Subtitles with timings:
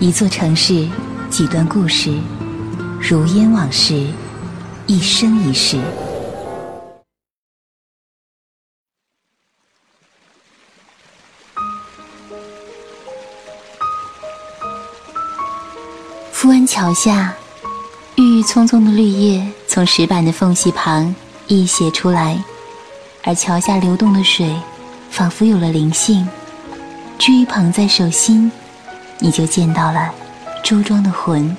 [0.00, 0.88] 一座城市，
[1.28, 2.16] 几段故事，
[3.00, 4.06] 如烟往事，
[4.86, 5.76] 一生一世。
[16.30, 17.34] 富安桥下，
[18.14, 21.12] 郁郁葱葱的绿叶从石板的缝隙旁
[21.48, 22.40] 溢泻出来，
[23.24, 24.54] 而桥下流动的水，
[25.10, 26.24] 仿佛有了灵性。
[27.18, 28.48] 掬一捧在手心，
[29.18, 30.12] 你就见到了
[30.62, 31.56] 周庄的魂。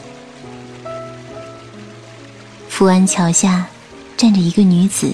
[2.68, 3.68] 富安桥下
[4.16, 5.12] 站着一个女子，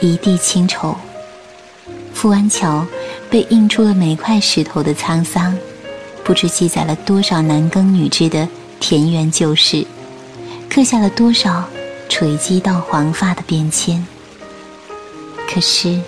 [0.00, 0.96] 一地清愁。
[2.12, 2.86] 富安桥
[3.30, 5.56] 被印出了每块石头的沧桑，
[6.24, 8.48] 不知记载了多少男耕女织的
[8.78, 9.86] 田园旧事，
[10.68, 11.68] 刻下了多少
[12.08, 14.06] 垂击到黄发的变迁。
[15.48, 16.00] 可是，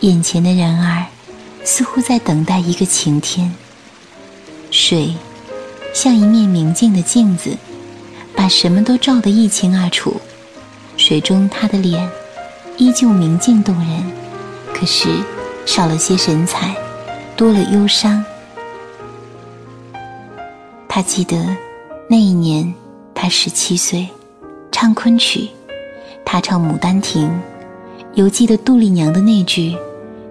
[0.00, 1.06] 眼前的人儿。
[1.62, 3.54] 似乎在等待一个晴天。
[4.70, 5.14] 水
[5.92, 7.56] 像一面明镜的镜子，
[8.36, 10.20] 把什么都照得一清二楚。
[10.96, 12.08] 水中他的脸
[12.76, 14.04] 依旧明净动人，
[14.74, 15.08] 可是
[15.66, 16.74] 少了些神采，
[17.36, 18.24] 多了忧伤。
[20.88, 21.36] 他记得
[22.08, 22.72] 那一年，
[23.14, 24.08] 他十七岁，
[24.70, 25.48] 唱昆曲，
[26.24, 27.28] 他唱《牡丹亭》，
[28.14, 29.76] 犹记得杜丽娘的那句：“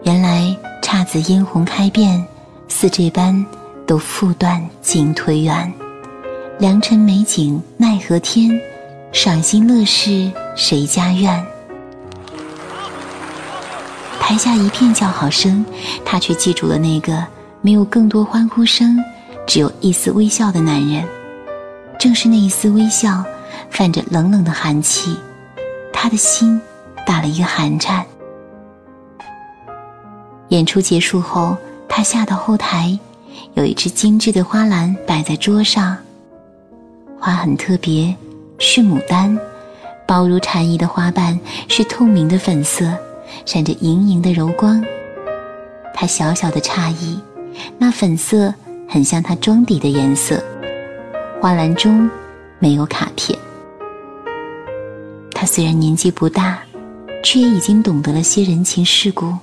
[0.04, 2.26] 原来。”姹紫嫣红开遍，
[2.68, 3.46] 似这般
[3.90, 5.74] 都复断尽颓垣。
[6.60, 8.52] 良辰美景奈何天，
[9.12, 11.44] 赏心乐事谁家院？
[14.20, 15.66] 台下一片叫好声，
[16.06, 17.26] 他却记住了那个
[17.62, 18.96] 没有更多欢呼声，
[19.48, 21.04] 只有一丝微笑的男人。
[21.98, 23.24] 正是那一丝微笑，
[23.72, 25.18] 泛着冷冷的寒气，
[25.92, 26.62] 他的心
[27.08, 28.06] 打了一个寒颤。
[30.50, 32.98] 演出结束后，他下到后台，
[33.56, 35.98] 有一只精致的花篮摆在桌上，
[37.20, 38.16] 花很特别，
[38.58, 39.38] 是牡丹，
[40.08, 42.94] 薄如蝉翼的花瓣是透明的粉色，
[43.46, 44.84] 闪着莹莹的柔光。
[45.94, 47.20] 他小小的诧异，
[47.78, 48.54] 那粉色
[48.88, 50.42] 很像他妆底的颜色。
[51.42, 52.10] 花篮中
[52.60, 53.38] 没有卡片。
[55.34, 56.60] 他虽然年纪不大，
[57.24, 59.34] 却也已经懂得了些人情世故。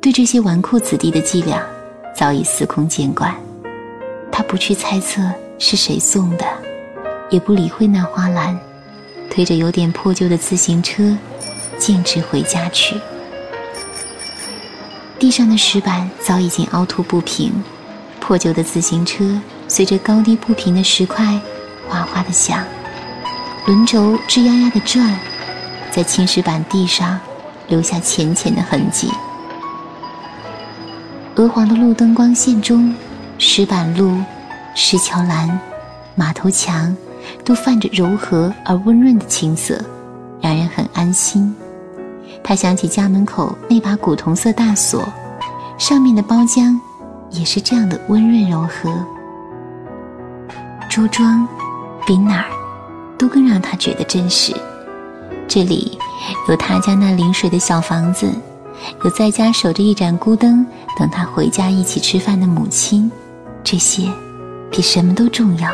[0.00, 1.62] 对这些纨绔子弟的伎俩，
[2.18, 3.32] 早已司空见惯。
[4.32, 5.22] 他不去猜测
[5.60, 6.44] 是谁送的，
[7.30, 8.58] 也不理会那花篮，
[9.30, 11.16] 推着有点破旧的自行车，
[11.78, 13.00] 径直回家去。
[15.16, 17.52] 地上的石板早已经凹凸不平，
[18.18, 21.24] 破旧的自行车随着高低不平的石块，
[21.88, 22.64] 哗哗的响，
[23.66, 25.16] 轮轴吱呀呀的转，
[25.92, 27.20] 在青石板地上
[27.68, 29.08] 留下浅浅的痕迹。
[31.38, 32.92] 鹅黄的路灯光线中，
[33.38, 34.12] 石板路、
[34.74, 35.48] 石桥栏、
[36.16, 36.96] 马头墙，
[37.44, 39.80] 都泛着柔和而温润的青色，
[40.40, 41.54] 让人很安心。
[42.42, 45.08] 他想起家门口那把古铜色大锁，
[45.78, 46.76] 上面的包浆
[47.30, 48.92] 也是这样的温润柔和。
[50.90, 51.46] 周庄
[52.04, 52.50] 比哪儿
[53.16, 54.52] 都更让他觉得真实。
[55.46, 55.96] 这里
[56.48, 58.28] 有他家那临水的小房子。
[59.02, 60.64] 有在家守着一盏孤灯，
[60.98, 63.08] 等他回家一起吃饭的母亲，
[63.62, 64.10] 这些
[64.68, 65.72] 比什么都重要。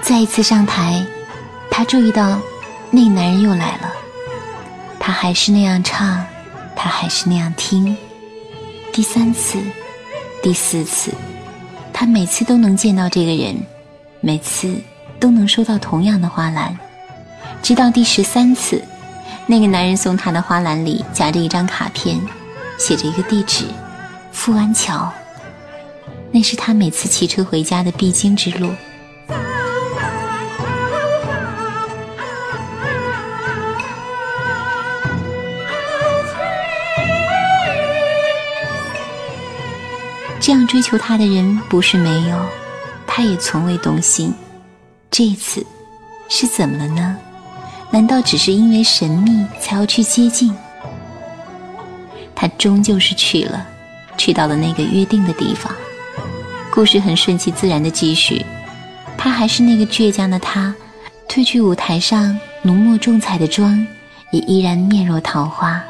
[0.00, 1.04] 再一次上台，
[1.70, 2.40] 他注意到。
[2.90, 3.92] 那男人又来了，
[5.06, 6.26] 他还是那样唱，
[6.74, 7.96] 他还是那样听。
[8.92, 9.56] 第三次，
[10.42, 11.12] 第四次，
[11.92, 13.54] 他每次都能见到这个人，
[14.20, 14.74] 每次
[15.20, 16.76] 都能收到同样的花篮。
[17.62, 18.82] 直到第十三次，
[19.46, 22.20] 那个男人送他的花篮里夹着一张卡片，
[22.76, 23.64] 写着一个地址：
[24.32, 25.08] 富安桥。
[26.32, 28.72] 那是他每次骑车回家的必经之路。
[40.46, 42.38] 这样追求他的人不是没有，
[43.04, 44.32] 他也从未动心。
[45.10, 45.66] 这次
[46.28, 47.16] 是怎么了呢？
[47.90, 50.54] 难道只是因为神秘才要去接近？
[52.32, 53.66] 他终究是去了，
[54.16, 55.74] 去到了那个约定的地方。
[56.70, 58.46] 故事很顺其自然的继续，
[59.18, 60.72] 他还是那个倔强的他，
[61.28, 63.84] 褪去舞台上浓墨重彩的妆，
[64.30, 65.82] 也依然面若桃花，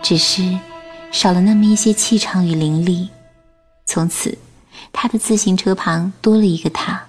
[0.00, 0.58] 只是
[1.12, 3.10] 少了那么一些气场与凌厉。
[3.88, 4.36] 从此，
[4.92, 7.02] 他的自行车旁多了一个他。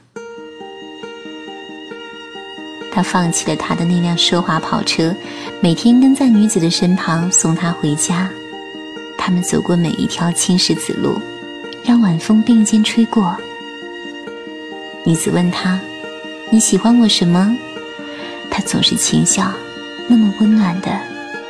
[2.89, 5.13] 他放弃了他的那辆奢华跑车，
[5.59, 8.29] 每天跟在女子的身旁送她回家。
[9.17, 11.19] 他们走过每一条青石子路，
[11.83, 13.35] 让晚风并肩吹过。
[15.03, 15.77] 女子问他
[16.49, 17.53] ：“你喜欢我什么？”
[18.49, 19.51] 他总是轻笑，
[20.07, 20.97] 那么温暖的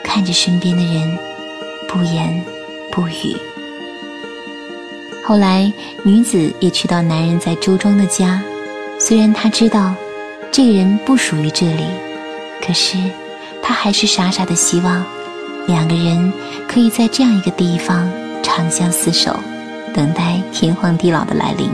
[0.03, 1.17] 看着身边的人，
[1.87, 2.43] 不言
[2.91, 3.37] 不语。
[5.29, 5.71] 后来，
[6.01, 8.41] 女子也去到男人在周庄的家，
[8.99, 9.93] 虽然她知道。
[10.51, 11.83] 这个人不属于这里，
[12.65, 12.97] 可是
[13.61, 15.05] 他还是傻傻的希望
[15.67, 16.33] 两个人
[16.67, 18.11] 可以在这样一个地方
[18.41, 19.39] 长相厮守，
[19.93, 21.69] 等待天荒地老的来临。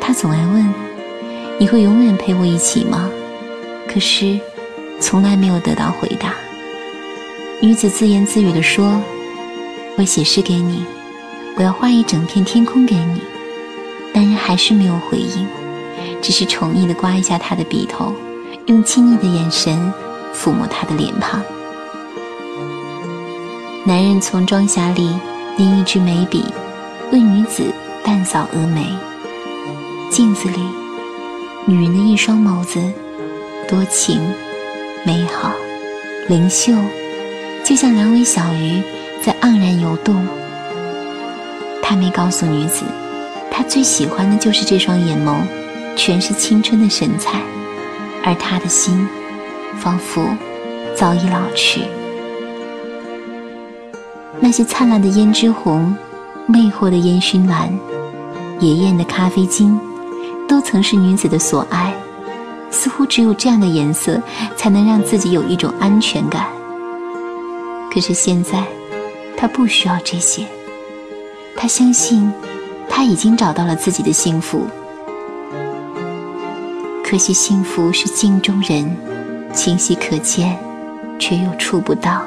[0.00, 0.72] 他总爱问
[1.58, 3.10] ：“你会永远陪我一起吗？”
[3.92, 4.38] 可是
[5.00, 6.34] 从来没有得到回答。
[7.60, 9.02] 女子自言自语地说
[9.98, 10.84] ：“我写诗给你，
[11.56, 13.20] 我要画一整片天空给你。”
[14.14, 15.46] 男人还是没有回应。
[16.22, 18.14] 只是宠溺地刮一下他的鼻头，
[18.64, 19.92] 用亲昵的眼神
[20.34, 21.42] 抚摸他的脸庞。
[23.84, 25.10] 男人从妆匣里
[25.58, 26.42] 拈一支眉笔，
[27.12, 27.64] 为女子
[28.02, 28.86] 淡扫蛾眉。
[30.10, 30.60] 镜子里，
[31.66, 32.80] 女人的一双眸子，
[33.68, 34.18] 多情、
[35.04, 35.52] 美好、
[36.28, 36.72] 灵秀，
[37.62, 38.82] 就像两尾小鱼
[39.22, 40.26] 在盎然游动。
[41.86, 42.82] 他没告诉女子，
[43.50, 45.34] 他最喜欢的就是这双眼眸。
[45.96, 47.38] 全是青春的神采，
[48.24, 49.06] 而他的心，
[49.78, 50.26] 仿佛
[50.96, 51.82] 早已老去。
[54.40, 55.94] 那些灿烂的胭脂红，
[56.46, 57.72] 魅惑的烟熏蓝，
[58.58, 59.78] 野艳的咖啡金，
[60.48, 61.94] 都曾是女子的所爱。
[62.72, 64.20] 似乎只有这样的颜色，
[64.56, 66.48] 才能让自己有一种安全感。
[67.92, 68.64] 可是现在，
[69.36, 70.44] 他不需要这些。
[71.64, 72.30] 他相信，
[72.90, 74.66] 他已经找到了自己的幸福。
[77.02, 78.94] 可惜幸福是镜中人，
[79.54, 80.58] 清晰可见，
[81.18, 82.20] 却又触不到。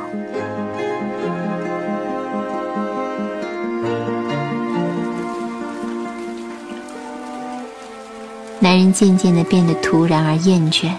[8.58, 10.90] 男人渐渐的变得突然而厌倦，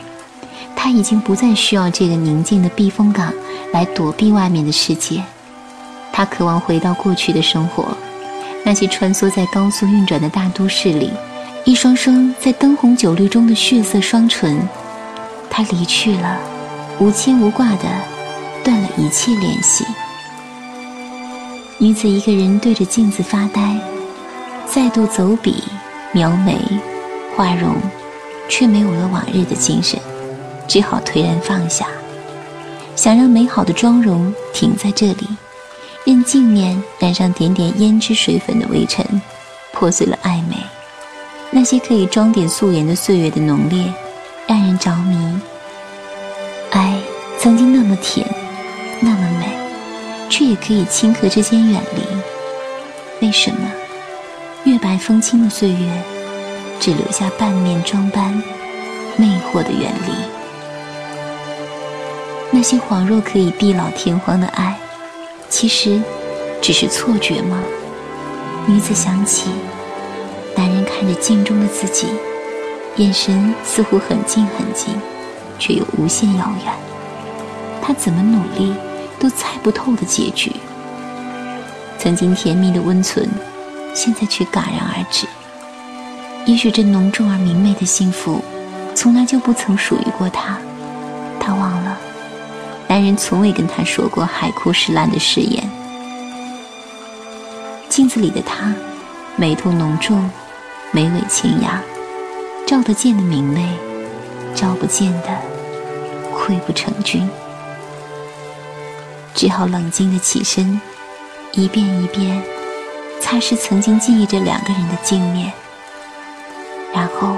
[0.77, 3.33] 他已经不再需要这个宁静的避风港
[3.73, 5.25] 来躲避外面的世界。
[6.13, 7.89] 他渴望回到过去的生活，
[8.65, 11.11] 那些穿梭在高速运转的大都市里。
[11.65, 14.59] 一双双在灯红酒绿中的血色双唇，
[15.51, 16.39] 他离去了，
[16.99, 17.85] 无牵无挂的
[18.65, 19.85] 断了一切联系。
[21.77, 23.77] 女子一个人对着镜子发呆，
[24.67, 25.63] 再度走笔
[26.13, 26.59] 描眉
[27.37, 27.77] 画容，
[28.49, 30.01] 却没有了往日的精神，
[30.67, 31.87] 只好颓然放下，
[32.97, 35.29] 想让美好的妆容停在这里，
[36.09, 39.05] 任镜面染上点点胭脂水粉的微尘，
[39.75, 40.57] 破碎了暧昧。
[41.51, 43.93] 那些可以装点素颜的岁月的浓烈，
[44.47, 45.39] 让人着迷。
[46.71, 46.99] 爱
[47.39, 48.27] 曾经那么甜，
[49.01, 49.51] 那么美，
[50.31, 52.01] 却也可以顷刻之间远离。
[53.27, 53.59] 为什么
[54.65, 56.03] 月白风清的岁月，
[56.81, 58.43] 只留下半面妆斑，
[59.19, 60.13] 魅惑的远离？
[62.51, 64.75] 那些恍若可以地老天荒的爱，
[65.51, 66.01] 其实
[66.61, 67.59] 只是错觉吗？
[68.67, 69.51] 女子想起。
[70.57, 72.09] 男人看着镜中的自己，
[72.97, 74.95] 眼神似乎很近很近，
[75.59, 76.75] 却又无限遥远。
[77.81, 78.75] 他怎么努力
[79.19, 80.53] 都猜不透的结局。
[81.97, 83.29] 曾经甜蜜的温存，
[83.95, 85.27] 现在却戛然而止。
[86.45, 88.43] 也许这浓重而明媚的幸福，
[88.95, 90.59] 从来就不曾属于过他。
[91.39, 91.97] 他忘了，
[92.89, 95.71] 男人从未跟他说过海枯石烂的誓言。
[97.89, 98.75] 镜子里的她，
[99.37, 100.29] 眉头浓重。
[100.91, 101.83] 眉尾清雅，
[102.67, 103.69] 照得见的明媚，
[104.55, 105.29] 照不见的
[106.35, 107.29] 溃不成军。
[109.35, 110.81] 只好冷静的起身，
[111.53, 112.43] 一遍一遍
[113.21, 115.53] 擦拭曾经记忆着两个人的镜面，
[116.95, 117.37] 然后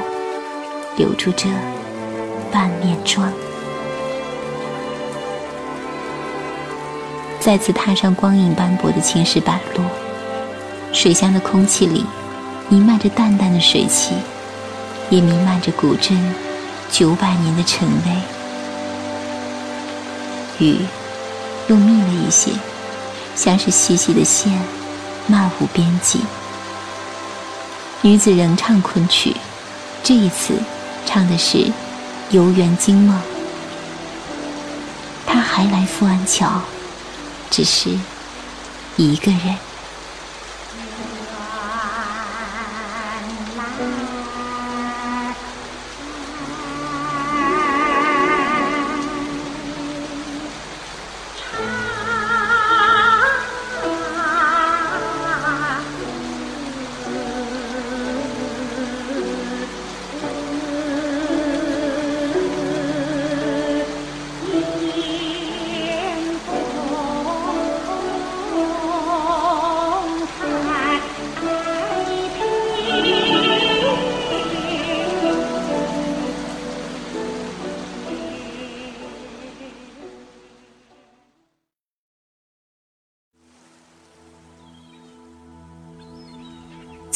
[0.96, 1.48] 留住这
[2.52, 3.32] 半面妆，
[7.40, 9.82] 再次踏上光影斑驳的青石板路，
[10.92, 12.04] 水乡的空气里。
[12.72, 14.14] 弥漫着淡淡的水汽，
[15.08, 16.16] 也弥漫着古镇
[16.88, 17.94] 九百年的陈味。
[20.64, 20.78] 雨
[21.66, 22.52] 又密了一些，
[23.34, 24.56] 像是细细的线，
[25.26, 26.20] 漫无边际。
[28.02, 29.34] 女子仍唱昆曲，
[30.04, 30.54] 这一次
[31.04, 31.58] 唱的是
[32.30, 33.16] 《游园惊梦》。
[35.26, 36.48] 他还来富安桥，
[37.50, 37.90] 只是
[38.96, 39.69] 一个人。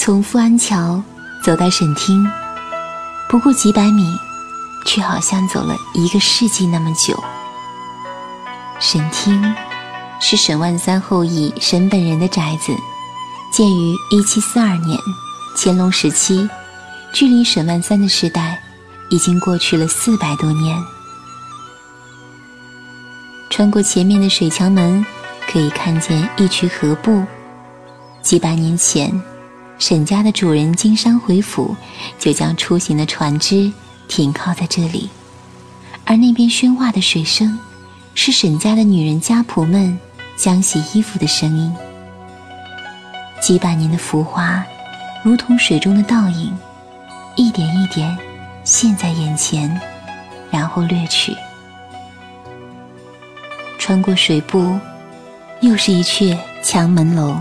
[0.05, 1.03] 从富安桥
[1.43, 2.31] 走到沈厅，
[3.27, 4.15] 不过几百米，
[4.85, 7.19] 却好像走了一个世纪那么久。
[8.79, 9.43] 沈厅
[10.21, 12.77] 是沈万三后裔沈本人的宅子，
[13.51, 15.01] 建于一七四二年，
[15.57, 16.47] 乾隆时期，
[17.15, 18.63] 距离沈万三的时代
[19.09, 20.85] 已经过去了四百多年。
[23.49, 25.03] 穿过前面的水墙门，
[25.51, 27.25] 可以看见一渠河埠。
[28.21, 29.11] 几百年前。
[29.79, 31.77] 沈家的主人经商回府，
[32.19, 33.71] 就将出行的船只
[34.09, 35.11] 停靠在这里，
[36.05, 37.59] 而那边喧哗的水声，
[38.15, 39.99] 是沈家的女人家仆们
[40.37, 41.75] 将洗衣服的声音。
[43.41, 44.65] 几百年的浮华，
[45.23, 46.57] 如同水中的倒影，
[47.37, 48.17] 一点一点
[48.63, 49.79] 现，在眼前，
[50.51, 51.37] 然后掠去。
[53.79, 54.79] 穿过水步，
[55.61, 57.37] 又是一阙墙门楼，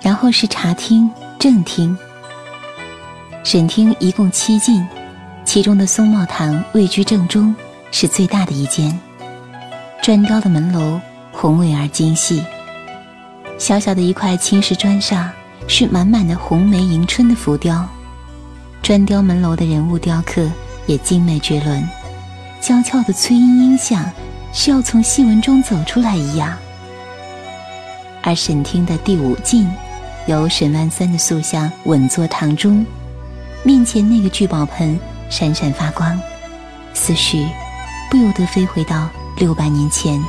[0.00, 1.10] 然后是茶厅。
[1.40, 1.96] 正厅、
[3.44, 4.86] 沈厅一共七进，
[5.42, 7.56] 其中的松茂堂位居正中，
[7.90, 9.00] 是最大的一间。
[10.02, 11.00] 砖雕的门楼
[11.32, 12.44] 宏伟而精细，
[13.56, 15.30] 小小的一块青石砖上
[15.66, 17.88] 是满满的红梅迎春的浮雕。
[18.82, 20.46] 砖雕门楼的人物雕刻
[20.84, 21.82] 也精美绝伦，
[22.60, 24.04] 娇俏的崔莺莺像
[24.52, 26.54] 是要从戏文中走出来一样。
[28.20, 29.66] 而沈厅的第五进。
[30.30, 32.86] 由沈万三的塑像稳坐堂中，
[33.64, 34.96] 面前那个聚宝盆
[35.28, 36.16] 闪闪发光，
[36.94, 37.44] 思绪
[38.08, 40.22] 不由得飞回到六百年前，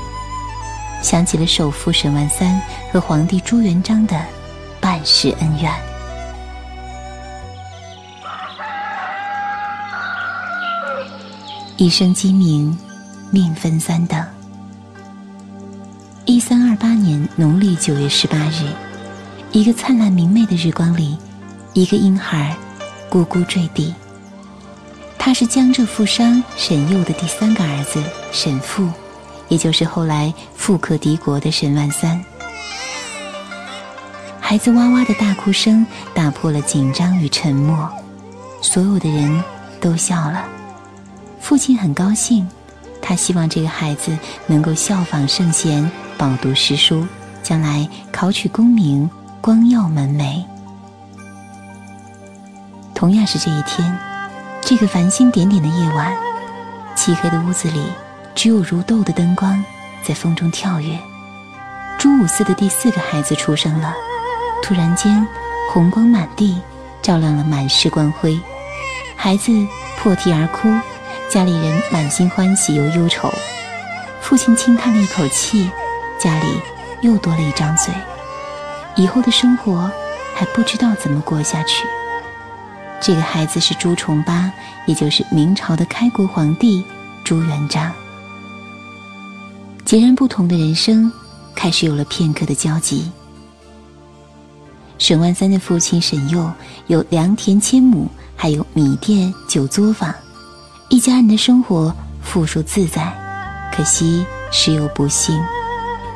[1.03, 2.60] 想起了首富沈万三
[2.91, 4.20] 和皇帝朱元璋的
[4.79, 5.72] 半世恩怨。
[11.77, 12.75] 一生鸡鸣，
[13.29, 14.20] 命分三等。
[16.25, 18.91] 一三二八年农历九月十八日。
[19.53, 21.17] 一个灿烂明媚的日光里，
[21.74, 22.55] 一个婴孩
[23.10, 23.93] 咕咕坠地。
[25.20, 28.88] 他是江浙富商沈佑的第三个儿子沈复，
[29.50, 32.24] 也就是后来富可敌国的沈万三。
[34.39, 37.89] 孩子哇哇的大哭声打破了紧张与沉默，
[38.62, 39.43] 所有的人
[39.81, 40.46] 都笑了。
[41.41, 42.48] 父亲很高兴，
[43.01, 44.17] 他希望这个孩子
[44.48, 47.05] 能够效仿圣贤，饱读诗书，
[47.43, 49.10] 将来考取功名。
[49.42, 50.46] 光耀门楣。
[52.94, 53.98] 同样是这一天，
[54.62, 56.16] 这个繁星点点的夜晚，
[56.96, 57.82] 漆黑的屋子里
[58.36, 59.64] 只有如豆的灯光
[60.04, 60.96] 在风中跳跃。
[61.98, 63.96] 朱五四的第四个孩子出生了，
[64.62, 65.28] 突然间，
[65.72, 66.62] 红光满地，
[67.02, 68.40] 照亮了满室光辉。
[69.16, 69.52] 孩子
[69.98, 70.70] 破涕而哭，
[71.32, 73.34] 家里人满心欢喜又忧愁。
[74.22, 75.72] 父亲轻叹了一口气，
[76.20, 76.62] 家里
[77.02, 77.92] 又多了一张嘴。
[78.96, 79.90] 以后的生活
[80.36, 81.86] 还不知道怎么过下去。
[83.02, 84.52] 这个孩子是朱重八，
[84.86, 86.84] 也就是明朝的开国皇帝
[87.24, 87.92] 朱元璋。
[89.86, 91.12] 截然不同的人生
[91.56, 93.12] 开始有了片刻的交集。
[95.00, 96.52] 沈万三的父亲沈佑
[96.88, 100.14] 有良田千亩，还有米店九作坊，
[100.90, 103.12] 一家人的生活富庶自在。
[103.74, 105.42] 可惜时有不幸，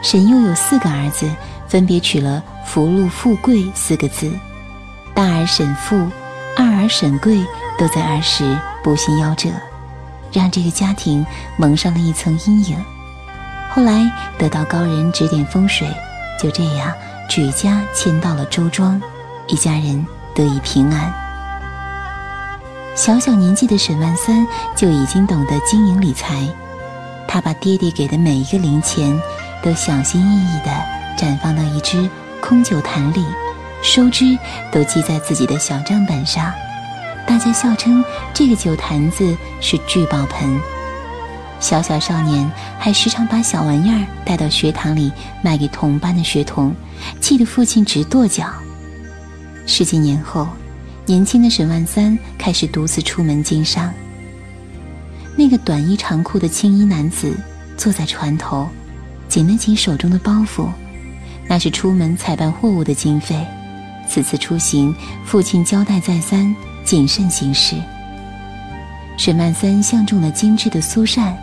[0.03, 1.29] 沈佑有四个儿子。
[1.67, 4.29] 分别娶了“福禄富贵”四个字，
[5.13, 5.95] 大儿沈富，
[6.57, 7.45] 二儿沈贵
[7.77, 9.49] 都在儿时不幸夭折，
[10.33, 11.25] 让这个家庭
[11.57, 12.77] 蒙上了一层阴影。
[13.69, 15.87] 后来得到高人指点风水，
[16.41, 16.91] 就这样
[17.29, 19.01] 举家迁到了周庄，
[19.47, 21.13] 一家人得以平安。
[22.95, 24.45] 小小年纪的沈万三
[24.75, 26.47] 就已经懂得经营理财，
[27.27, 29.17] 他把爹爹给的每一个零钱
[29.63, 30.71] 都小心翼翼地。
[31.17, 32.09] 绽放到一只
[32.47, 33.25] 空酒坛里，
[33.81, 34.37] 收支
[34.71, 36.53] 都记在自己的小账本上。
[37.25, 40.61] 大家笑称这个酒坛子是聚宝盆。
[41.59, 42.47] 小小少年
[42.77, 45.11] 还时常把小玩意儿带到学堂里
[45.41, 46.71] 卖给同班的学童，
[47.19, 48.53] 气得父亲直跺脚。
[49.65, 50.47] 十几年后，
[51.07, 53.91] 年轻的沈万三开始独自出门经商。
[55.35, 57.35] 那个短衣长裤的青衣男子
[57.75, 58.69] 坐在船头，
[59.27, 60.69] 紧了紧手中的包袱，
[61.47, 63.45] 那是出门采办货物的经费。
[64.07, 67.75] 此次出行，父亲交代再三，谨慎行事。
[69.17, 71.35] 沈万三相中了精致的苏扇，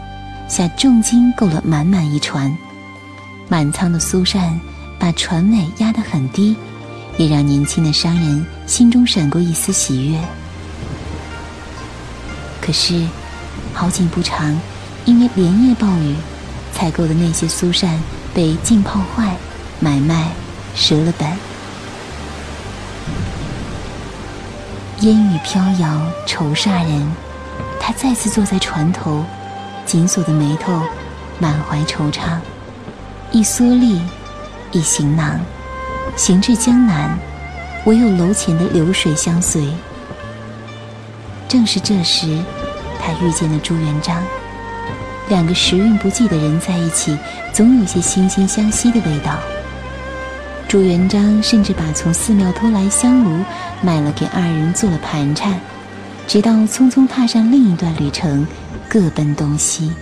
[0.49, 2.56] 下重金购了满满一船。
[3.49, 4.61] 满仓的苏扇
[4.99, 6.56] 把船尾压得很低，
[7.16, 10.18] 也让年轻的商人心中闪过一丝喜悦。
[12.61, 13.06] 可是，
[13.75, 14.56] 好景不长，
[15.04, 16.14] 因为连夜暴雨，
[16.73, 17.99] 采购的那些苏扇
[18.32, 19.37] 被浸泡坏，
[19.83, 20.29] 买卖
[20.77, 21.29] 折了本。
[25.01, 27.12] 烟雨飘摇，愁煞人。
[27.81, 29.25] 他再次坐在船头，
[29.85, 30.81] 紧锁的眉头，
[31.41, 32.39] 满怀惆怅。
[33.33, 34.01] 一蓑笠，
[34.71, 35.41] 一行囊，
[36.15, 37.19] 行至江南，
[37.85, 39.67] 唯有楼前的流水相随。
[41.49, 42.39] 正是这时，
[43.01, 44.23] 他遇见了朱元璋。
[45.29, 47.19] 两个时运不济的人在一起，
[47.53, 49.37] 总有些惺惺相惜的味道。
[50.73, 53.45] 朱元璋甚至把从寺庙偷来香炉
[53.83, 55.61] 卖了给二人做了盘缠，
[56.26, 58.47] 直到匆匆踏上另一段旅程，
[58.88, 59.93] 各奔东西。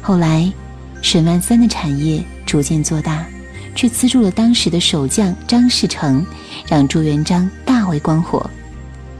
[0.00, 0.50] 后来，
[1.02, 3.22] 沈万三的产业逐渐做大，
[3.74, 6.24] 却资助了当时的守将张士诚，
[6.66, 8.48] 让朱元璋大为光火。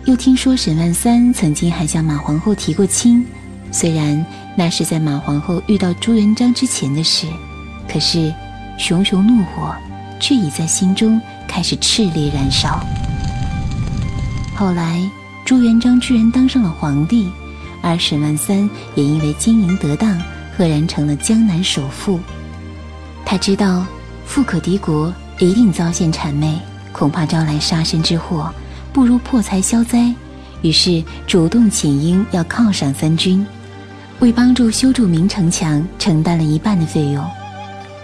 [0.06, 3.22] 又听说沈万三曾经还向马皇后提过亲，
[3.70, 4.24] 虽然
[4.56, 7.26] 那是在马皇后遇到朱元璋之前的事，
[7.86, 8.32] 可是
[8.80, 9.72] 熊熊怒火。
[10.22, 11.18] 却已在心中
[11.48, 12.78] 开始炽烈燃烧。
[14.54, 15.00] 后来，
[15.46, 17.30] 朱元璋居然当上了皇帝，
[17.80, 20.20] 而沈万三也因为经营得当，
[20.54, 22.20] 赫然成了江南首富。
[23.24, 23.86] 他知道
[24.26, 26.60] 富可敌国一定遭陷谄媚，
[26.92, 28.52] 恐怕招来杀身之祸，
[28.92, 30.14] 不如破财消灾。
[30.60, 33.46] 于是主动请缨要犒赏三军，
[34.18, 37.26] 为帮助修筑明城墙承担了一半的费用。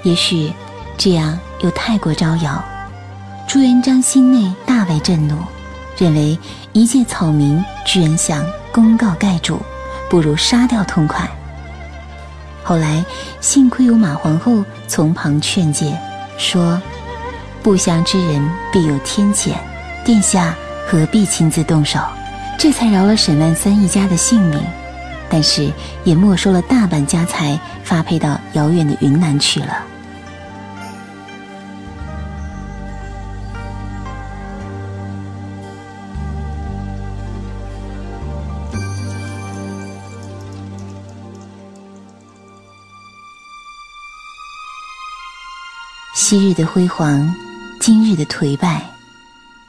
[0.02, 0.50] 也许。
[0.98, 2.62] 这样又太过招摇，
[3.46, 5.36] 朱元璋心内大为震怒，
[5.96, 6.38] 认为
[6.72, 9.60] 一介草民居然想公告盖主，
[10.08, 11.28] 不如杀掉痛快。
[12.62, 13.04] 后来
[13.40, 15.96] 幸亏有马皇后从旁劝诫，
[16.38, 16.80] 说
[17.62, 19.52] ：“不祥之人必有天谴，
[20.04, 20.54] 殿下
[20.86, 22.00] 何必亲自动手？”
[22.58, 24.58] 这才饶了沈万三一家的性命，
[25.28, 25.70] 但是
[26.04, 29.84] 也没收了大半家财，发配到遥远的云南去了。
[46.28, 47.32] 昔日的辉煌，
[47.78, 48.82] 今日的颓败。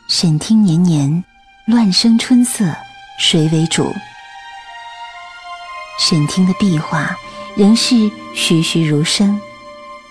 [0.07, 1.23] 沈听年年，
[1.67, 2.65] 乱生春色，
[3.19, 3.93] 谁为主？
[5.99, 7.15] 沈听的壁画
[7.55, 9.39] 仍是栩栩如生，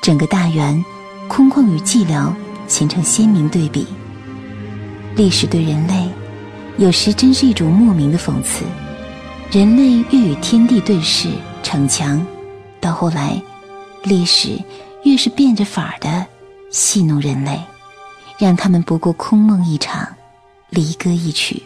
[0.01, 0.85] 整个大园
[1.27, 2.33] 空旷与寂寥
[2.69, 3.85] 形成鲜明对比。
[5.17, 6.09] 历史对人类，
[6.79, 8.65] 有时真是一种莫名的讽刺。
[9.51, 11.29] 人类越与天地对视
[11.65, 12.25] 逞强，
[12.81, 13.37] 到后来，
[14.05, 14.57] 历史
[15.03, 16.25] 越是变着法儿的。
[16.77, 17.59] 戏弄人类，
[18.37, 20.07] 让他们不过空梦一场，
[20.69, 21.63] 离歌一曲。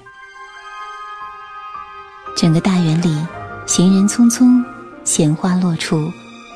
[2.37, 3.21] 整个大园里，
[3.67, 4.65] 行人匆匆，
[5.03, 6.09] 闲花落处，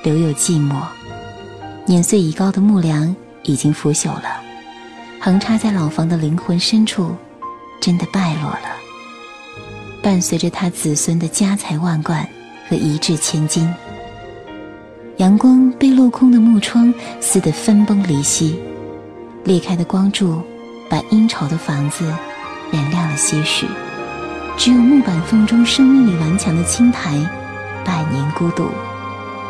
[0.05, 0.81] 留有寂寞。
[1.85, 3.13] 年岁已高的木梁
[3.43, 4.41] 已经腐朽了，
[5.21, 7.13] 横插在老房的灵魂深处，
[7.81, 8.77] 真的败落了。
[10.01, 12.25] 伴随着他子孙的家财万贯
[12.69, 13.75] 和一掷千金。
[15.19, 18.59] 阳光被镂空的木窗撕得分崩离析，
[19.45, 20.43] 裂开的光柱
[20.91, 22.05] 把阴潮的房子
[22.73, 23.65] 染亮了些许。
[24.57, 27.17] 只有木板缝中生命力顽强的青苔，
[27.85, 28.69] 百年孤独，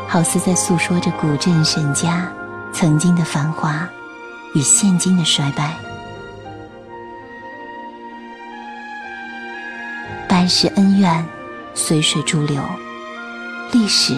[0.07, 2.31] 好似在诉说着古镇沈家
[2.73, 3.89] 曾经的繁华
[4.55, 5.75] 与现今的衰败。
[10.29, 11.25] 半世恩怨，
[11.75, 12.63] 随水逐流，
[13.73, 14.15] 历史。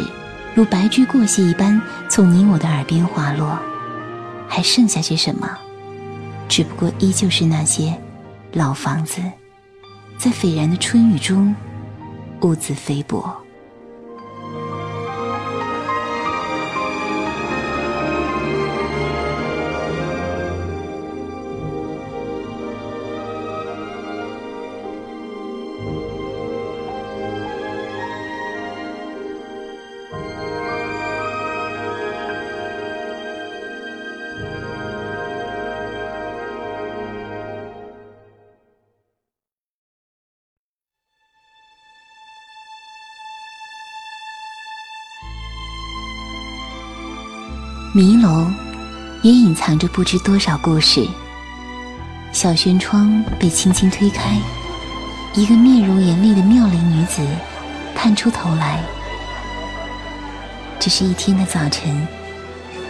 [0.57, 3.59] 如白驹过隙一般从你我的耳边滑落，
[4.49, 5.47] 还剩下些什么？
[6.49, 7.95] 只不过依旧是那些
[8.53, 9.21] 老房子，
[10.17, 11.55] 在斐然的春雨中
[12.41, 13.37] 兀自菲薄。
[47.97, 48.47] 迷楼
[49.23, 51.09] 也隐藏着不知多少故事。
[52.31, 54.39] 小轩窗被轻轻推开，
[55.33, 57.27] 一个面容严厉的妙龄女子
[57.95, 58.83] 探出头来。
[60.79, 62.07] 这是一天的早晨，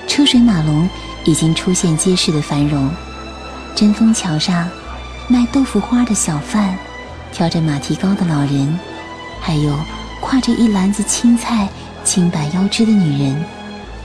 [0.08, 0.90] 车水马龙
[1.24, 2.90] 已经出现街市的繁荣。
[3.76, 4.68] 针锋桥上
[5.28, 6.76] 卖豆腐花的小贩，
[7.30, 8.76] 挑着马蹄糕的老人，
[9.40, 9.72] 还有
[10.20, 11.68] 挎着一篮子青菜、
[12.02, 13.44] 青白腰肢的女人，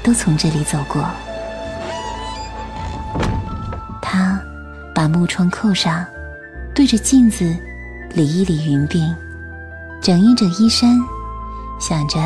[0.03, 1.05] 都从这里走过。
[4.01, 4.39] 他。
[4.93, 6.05] 把木窗扣上，
[6.75, 7.55] 对着镜子
[8.13, 9.15] 理一理云鬓，
[10.01, 10.99] 整一整衣衫，
[11.79, 12.19] 想着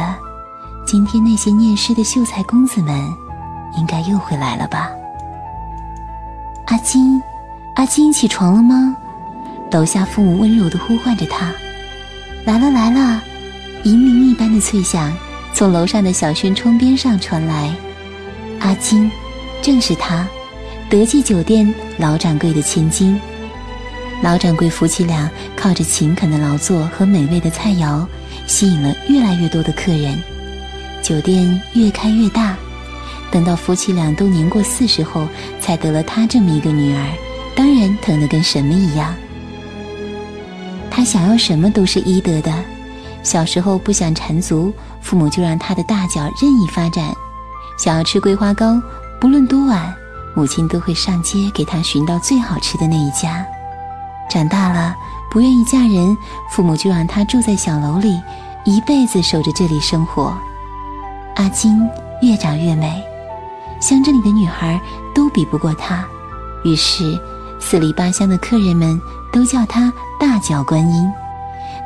[0.85, 2.99] 今天那些念诗的秀才公子们
[3.77, 4.89] 应该又会来了吧。
[6.65, 7.21] 阿金，
[7.75, 8.97] 阿金，起床了吗？
[9.71, 11.53] 楼下父母温柔地呼唤着他。
[12.45, 13.21] 来了来了，
[13.83, 15.13] 银铃一般的脆响
[15.55, 17.73] 从楼上的小轩窗边上传来。
[18.59, 19.09] 阿金，
[19.61, 20.27] 正是他。
[20.89, 23.17] 德记酒店老掌柜的千金，
[24.21, 28.05] 老掌柜夫妻俩靠着勤恳的劳作和美味的菜肴，
[28.45, 30.21] 吸引了越来越多的客人，
[31.01, 32.57] 酒店越开越大。
[33.31, 35.25] 等到夫妻俩都年过四十后，
[35.61, 37.13] 才得了他这么一个女儿，
[37.55, 39.15] 当然疼得跟什么一样。
[40.91, 42.53] 他想要什么都是医德的，
[43.23, 44.73] 小时候不想缠足，
[45.05, 47.13] 父母就让他的大脚任意发展；
[47.77, 48.81] 想要吃桂花糕，
[49.21, 49.93] 不论多晚。
[50.33, 53.45] 母亲都会上街给他寻到最好吃的那一家。
[54.29, 54.93] 长大了
[55.31, 56.17] 不愿意嫁人，
[56.51, 58.19] 父母就让他住在小楼里，
[58.65, 60.35] 一辈子守着这里生活。
[61.35, 61.87] 阿金
[62.21, 63.01] 越长越美，
[63.79, 64.81] 乡镇里的女孩
[65.13, 66.03] 都比不过她，
[66.65, 67.17] 于是
[67.59, 68.99] 四里八乡的客人们
[69.31, 71.09] 都叫她大脚观音。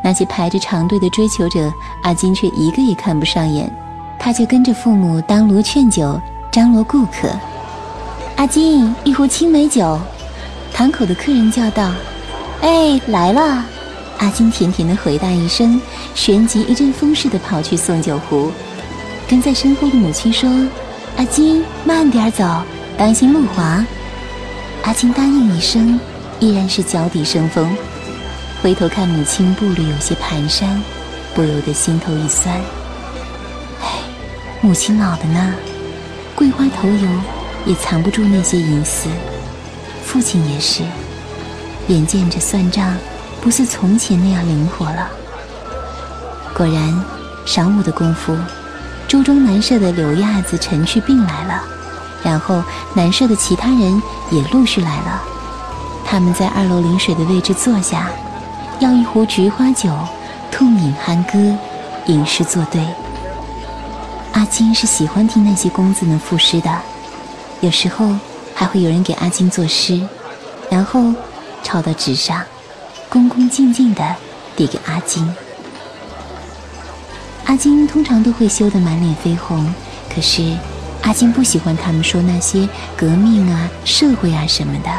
[0.03, 1.71] 那些排着长队的追求者，
[2.03, 3.69] 阿金却一个也看不上眼，
[4.17, 6.19] 他就跟着父母当炉劝酒，
[6.51, 7.29] 张罗顾客。
[8.37, 9.99] 阿金，一壶青梅酒。
[10.73, 11.91] 堂口的客人叫道
[12.61, 13.65] ：“哎，来了！”
[14.19, 15.81] 阿金甜甜的回答一声，
[16.15, 18.51] 旋即一阵风似的跑去送酒壶。
[19.27, 20.49] 跟在身后的母亲说
[21.17, 22.45] ：“阿金，慢点走，
[22.97, 23.85] 当心路滑。”
[24.83, 25.99] 阿金答应一声，
[26.39, 27.69] 依然是脚底生风。
[28.61, 30.67] 回头看母亲步履有些蹒跚，
[31.33, 32.53] 不由得心头一酸。
[33.81, 33.87] 哎，
[34.61, 35.53] 母亲老的呢，
[36.35, 37.07] 桂花头油。
[37.65, 39.09] 也藏不住那些隐私，
[40.05, 40.81] 父亲也是，
[41.87, 42.97] 眼见着算账
[43.41, 45.09] 不似从前那样灵活了。
[46.53, 47.03] 果然，
[47.45, 48.35] 晌午的功夫，
[49.09, 51.61] 周庄南社的柳亚子陈去病来了，
[52.23, 55.21] 然后南社的其他人也陆续来了。
[56.05, 58.09] 他们在二楼临水的位置坐下，
[58.79, 59.89] 要一壶菊花酒，
[60.49, 61.57] 痛饮酣歌，
[62.05, 62.81] 吟诗作对。
[64.31, 66.71] 阿金是喜欢听那些公子们赋诗的。
[67.59, 68.15] 有时候
[68.55, 70.01] 还会有人给阿金作诗，
[70.69, 71.13] 然后
[71.61, 72.41] 抄到纸上，
[73.09, 74.15] 恭恭敬敬地
[74.55, 75.29] 递给阿金。
[77.45, 79.73] 阿金通常都会羞得满脸绯红，
[80.13, 80.55] 可是
[81.01, 84.89] 阿金不喜欢他们说那些革命啊、社会啊什么的，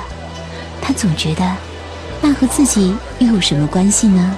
[0.83, 1.57] 他总觉得
[2.21, 4.37] 那和自己又有什么关系呢？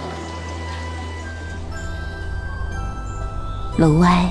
[3.79, 4.31] 楼外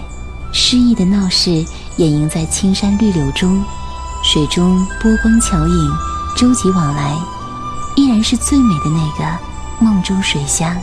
[0.54, 1.66] 诗意的闹市
[1.98, 3.64] 掩映在青山绿柳中。
[4.24, 5.92] 水中波光巧影，
[6.38, 7.18] 舟楫往来，
[7.96, 9.40] 依然是最美的那个
[9.80, 10.78] 梦中水乡。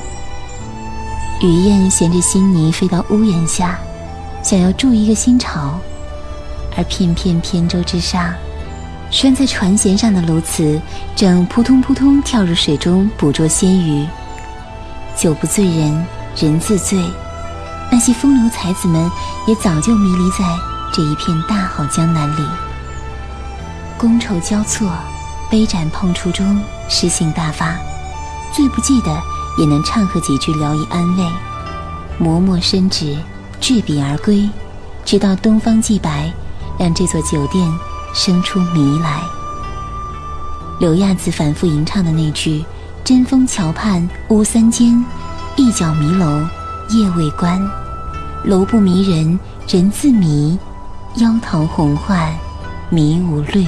[1.41, 3.79] 雨燕衔着新泥飞到屋檐下，
[4.43, 5.79] 想要筑一个新巢，
[6.77, 8.35] 而片片扁舟之上，
[9.11, 10.81] 拴在船舷上的鸬鹚
[11.17, 14.07] 正扑通扑通跳入水中捕捉鲜鱼。
[15.17, 17.03] 酒不醉人人自醉，
[17.91, 19.11] 那些风流才子们
[19.47, 20.45] 也早就迷离在
[20.93, 22.47] 这一片大好江南里。
[23.99, 24.89] 觥筹交错，
[25.51, 27.75] 杯盏碰触中，诗兴大发。
[28.53, 29.21] 最不济的
[29.59, 31.25] 也能唱和几句聊以安慰。
[32.19, 33.17] 磨墨伸纸，
[33.61, 34.49] 执笔而归，
[35.05, 36.31] 直到东方既白，
[36.79, 37.69] 让这座酒店
[38.15, 39.23] 生出谜来。
[40.81, 42.65] 柳亚子反复吟唱的那句
[43.03, 45.05] “针锋桥畔屋三间，
[45.57, 46.41] 一角迷楼
[46.91, 47.61] 夜未关。
[48.45, 50.59] 楼不迷人人自迷，
[51.17, 52.33] 妖桃红幻
[52.91, 53.67] 迷无虑。”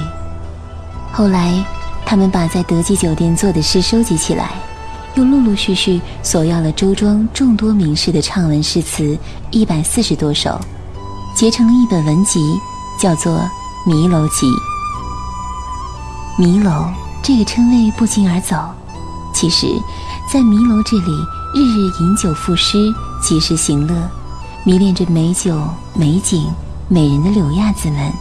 [1.11, 1.63] 后来，
[2.05, 4.51] 他们把在德记酒店做的诗收集起来，
[5.15, 9.17] 又陆陆续续索要了周庄众多名士的唱文诗词
[9.51, 10.57] 一百四十多首，
[11.35, 12.39] 结成了一本文集，
[12.97, 13.39] 叫做
[13.83, 14.47] 《迷楼集》。
[16.37, 16.85] 迷楼
[17.23, 18.55] 这个称谓不胫而走，
[19.33, 19.65] 其实，
[20.31, 21.11] 在迷楼这里，
[21.55, 23.95] 日日饮酒赋诗，及时行乐，
[24.63, 26.47] 迷恋着美酒、美景、
[26.89, 28.11] 美人的柳亚子们。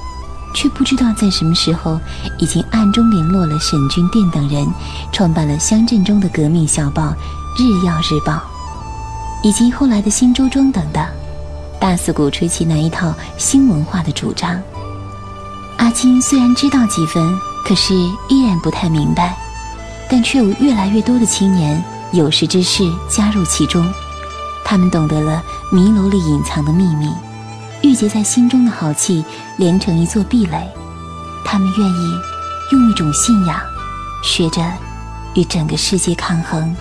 [0.55, 2.01] 却不知道在什么时候，
[2.39, 4.67] 已经暗中联络了沈君殿等人，
[5.13, 7.03] 创办了乡镇中的革命小报
[7.57, 8.33] 《日耀日报》，
[9.43, 11.07] 以及后来的新周庄等等，
[11.79, 14.59] 大肆鼓吹起那一套新文化的主张。
[15.81, 17.95] 阿金虽然知道几分，可是
[18.29, 19.35] 依然不太明白，
[20.11, 23.91] 但却有越来越多的青年有识之士加入其中，
[24.63, 27.11] 他们懂得了迷楼里隐藏的秘密。
[27.81, 29.25] 郁结在心中的豪气
[29.57, 30.69] 连成一座壁垒，
[31.47, 32.13] 他们愿意
[32.73, 33.59] 用一种信仰，
[34.23, 34.63] 学着
[35.33, 36.77] 与整个世界抗衡。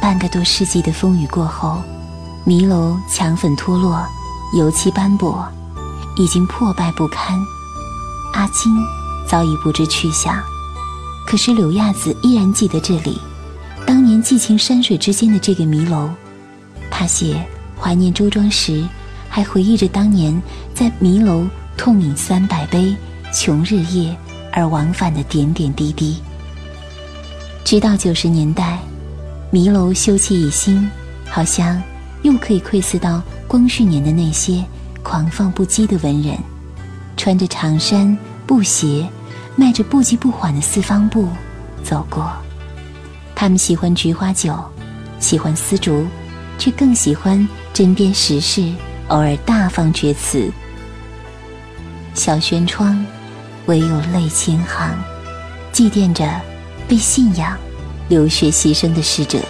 [0.00, 1.82] 半个多世纪的风雨过后，
[2.44, 4.02] 迷楼墙粉脱落，
[4.52, 5.46] 油漆斑驳，
[6.16, 7.38] 已经破败不堪。
[8.32, 8.72] 阿金
[9.26, 10.42] 早已不知去向，
[11.26, 13.20] 可是柳亚子依然记得这里，
[13.86, 16.10] 当年寄情山水之间的这个迷楼。
[16.90, 17.44] 他写
[17.78, 18.84] 怀念周庄时，
[19.28, 20.40] 还回忆着当年
[20.74, 22.94] 在迷楼痛饮三百杯，
[23.32, 24.16] 穷日夜
[24.52, 26.20] 而往返的点点滴滴。
[27.64, 28.80] 直到九十年代，
[29.52, 30.90] 迷楼修葺一新，
[31.28, 31.80] 好像
[32.22, 34.64] 又可以窥伺到光绪年的那些
[35.02, 36.38] 狂放不羁的文人，
[37.16, 39.04] 穿着长衫布鞋，
[39.56, 41.28] 迈着不急不缓的四方步
[41.82, 42.30] 走过。
[43.34, 44.56] 他们喜欢菊花酒，
[45.18, 46.06] 喜欢丝竹。
[46.58, 48.70] 却更喜欢针砭时事，
[49.08, 50.52] 偶尔大放厥词。
[52.14, 53.02] 小轩窗，
[53.64, 54.94] 唯有泪千行，
[55.72, 56.40] 祭奠着
[56.86, 57.56] 被信仰
[58.10, 59.40] 流血牺牲的逝者。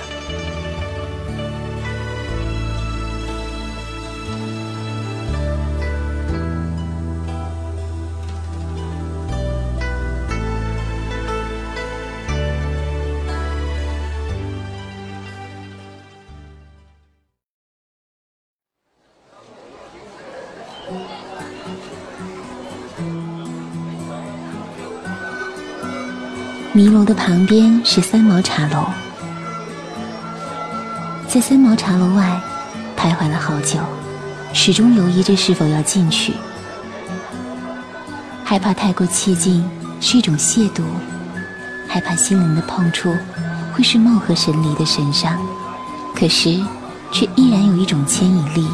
[27.10, 28.86] 的旁边是三毛茶楼，
[31.26, 32.40] 在三毛茶楼外
[32.96, 33.80] 徘徊了好久，
[34.52, 36.34] 始终犹豫着是否要进去，
[38.44, 39.68] 害怕太过气近
[40.00, 40.84] 是一种亵渎，
[41.88, 43.12] 害怕心灵的碰触
[43.74, 45.36] 会是貌合神离的神伤，
[46.14, 46.64] 可是
[47.10, 48.68] 却依然有一种牵引力，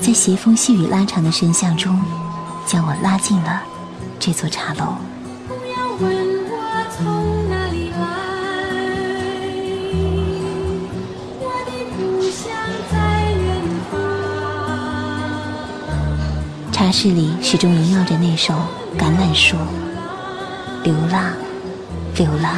[0.00, 2.00] 在斜风细雨拉长的声巷中，
[2.66, 3.60] 将我拉进了
[4.18, 4.94] 这座茶楼。
[5.46, 6.16] 不要问
[6.50, 6.56] 我
[6.96, 7.47] 从
[16.88, 18.54] 茶室里始终萦绕着那首
[18.98, 19.56] 《橄榄树》，
[20.84, 21.22] 流浪，
[22.16, 22.56] 流浪。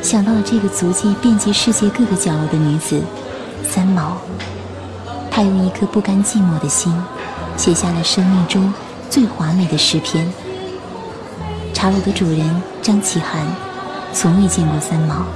[0.00, 3.02] 想到了这个足迹遍及世界各个角落的女子，
[3.62, 4.16] 三毛。
[5.30, 6.90] 她用一颗不甘寂寞的心，
[7.54, 8.72] 写下了生命中
[9.10, 10.26] 最华美的诗篇。
[11.74, 13.46] 茶楼的主人张启涵，
[14.14, 15.26] 从未见过三毛，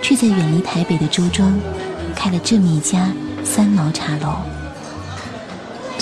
[0.00, 1.52] 却在远离台北的周庄，
[2.16, 3.10] 开了这么一家
[3.44, 4.36] 三毛茶楼。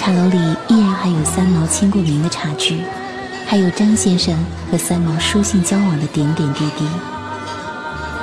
[0.09, 2.81] 茶楼里依然还有三毛签过名的茶具，
[3.47, 4.35] 还有张先生
[4.71, 6.88] 和三毛书信交往的点点滴滴。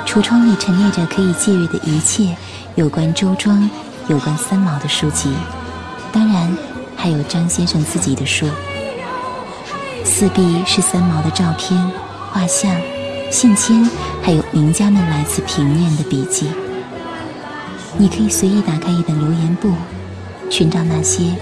[0.04, 2.36] 橱窗里陈列着可以借阅的一切
[2.74, 3.70] 有关周庄、
[4.08, 5.32] 有关三毛的书籍，
[6.10, 6.52] 当然
[6.96, 8.48] 还有张先生自己的书。
[10.02, 11.80] 四壁是三毛的照片、
[12.32, 12.68] 画像、
[13.30, 13.88] 信签，
[14.24, 16.48] 还有名家们来自平面的笔记。
[17.96, 19.72] 你可以随意打开一本留言簿，
[20.50, 21.32] 寻找那些。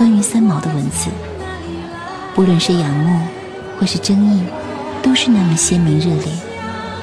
[0.00, 1.10] 关于三毛的文字，
[2.34, 3.20] 不论是仰慕
[3.78, 4.42] 或是争议，
[5.02, 6.32] 都是那么鲜明热烈。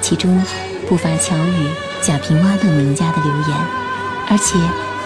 [0.01, 0.43] 其中
[0.89, 1.67] 不乏乔羽、
[2.01, 3.57] 贾平凹等名家的留言，
[4.27, 4.57] 而且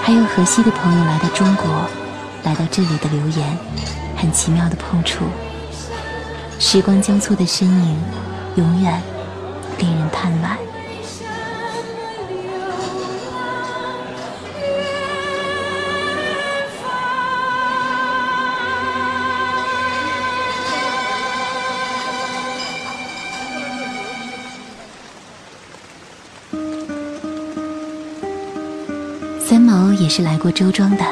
[0.02, 1.68] 还有河西的朋友来到中国，
[2.44, 3.58] 来到这里的留言，
[4.16, 5.26] 很奇妙的碰触。
[6.60, 7.98] 时光交错的身影，
[8.56, 9.02] 永远
[9.80, 10.71] 令人叹惋。
[30.02, 31.06] 也是来过周庄的。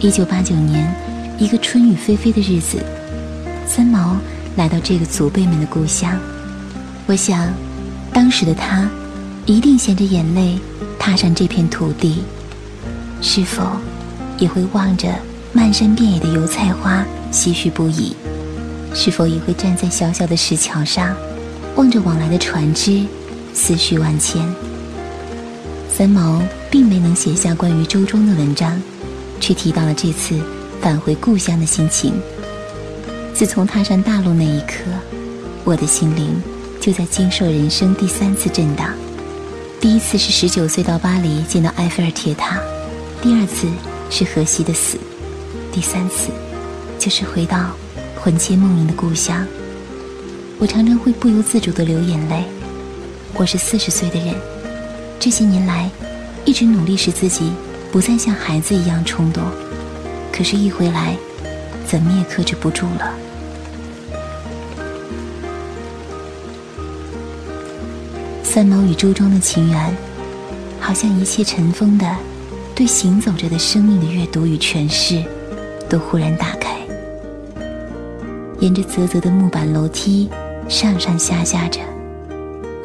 [0.00, 0.94] 一九八九年，
[1.38, 2.76] 一个春雨霏霏的日子，
[3.66, 4.18] 三毛
[4.56, 6.14] 来到这个祖辈们的故乡。
[7.06, 7.50] 我想，
[8.12, 8.86] 当时的他
[9.46, 10.58] 一定衔着眼泪
[10.98, 12.22] 踏上这片土地，
[13.22, 13.62] 是否
[14.36, 15.08] 也会望着
[15.54, 18.14] 漫山遍野的油菜花唏嘘不已？
[18.92, 21.16] 是否也会站在小小的石桥上，
[21.76, 23.06] 望着往来的船只，
[23.54, 24.46] 思绪万千？
[25.88, 28.80] 三毛并没能写下关于周庄的文章，
[29.40, 30.38] 却提到了这次
[30.80, 32.12] 返回故乡的心情。
[33.34, 34.82] 自从踏上大陆那一刻，
[35.64, 36.40] 我的心灵
[36.80, 38.90] 就在经受人生第三次震荡。
[39.80, 42.58] 第一次是十九岁到巴黎见到埃菲尔铁塔，
[43.22, 43.68] 第二次
[44.10, 44.98] 是荷西的死，
[45.72, 46.30] 第三次
[46.98, 47.70] 就是回到
[48.20, 49.46] 魂牵梦萦的故乡。
[50.58, 52.42] 我常常会不由自主地流眼泪。
[53.34, 54.34] 我是四十岁的人，
[55.20, 55.88] 这些年来
[56.48, 57.52] 一直努力使自己
[57.92, 59.44] 不再像孩子一样冲动，
[60.32, 61.14] 可是，一回来，
[61.86, 63.14] 怎么也克制不住了。
[68.42, 69.94] 三毛与周庄的情缘，
[70.80, 72.16] 好像一切尘封的，
[72.74, 75.22] 对行走着的生命的阅读与诠释，
[75.86, 76.78] 都忽然打开。
[78.60, 80.30] 沿着啧啧的木板楼梯，
[80.66, 81.78] 上上下下着，